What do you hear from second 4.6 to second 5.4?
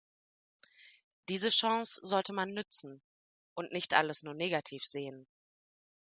sehen.